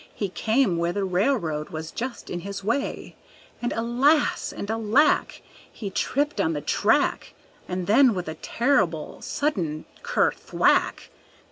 [0.15, 3.15] He came where the railroad was just in his way
[3.61, 4.51] And alas!
[4.51, 5.43] and alack!
[5.71, 7.35] He tripped on the track
[7.67, 11.11] And then with a terrible, sudden ker thwack!